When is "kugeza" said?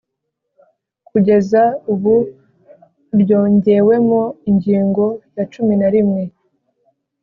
1.07-1.61